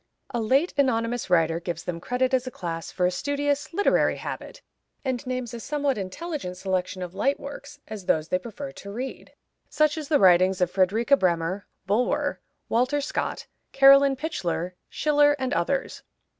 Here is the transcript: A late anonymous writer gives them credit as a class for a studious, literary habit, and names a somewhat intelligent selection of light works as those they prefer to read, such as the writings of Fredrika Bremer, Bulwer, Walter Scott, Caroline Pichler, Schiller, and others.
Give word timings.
A 0.31 0.41
late 0.41 0.73
anonymous 0.79 1.29
writer 1.29 1.59
gives 1.59 1.83
them 1.83 1.99
credit 2.01 2.33
as 2.33 2.47
a 2.47 2.49
class 2.49 2.89
for 2.91 3.05
a 3.05 3.11
studious, 3.11 3.71
literary 3.71 4.17
habit, 4.17 4.63
and 5.05 5.23
names 5.27 5.53
a 5.53 5.59
somewhat 5.59 5.95
intelligent 5.95 6.57
selection 6.57 7.03
of 7.03 7.13
light 7.13 7.39
works 7.39 7.79
as 7.87 8.07
those 8.07 8.27
they 8.29 8.39
prefer 8.39 8.71
to 8.71 8.89
read, 8.91 9.31
such 9.69 9.99
as 9.99 10.07
the 10.07 10.17
writings 10.17 10.59
of 10.59 10.71
Fredrika 10.71 11.15
Bremer, 11.15 11.67
Bulwer, 11.85 12.39
Walter 12.67 12.99
Scott, 12.99 13.45
Caroline 13.73 14.15
Pichler, 14.15 14.73
Schiller, 14.89 15.35
and 15.37 15.53
others. 15.53 16.01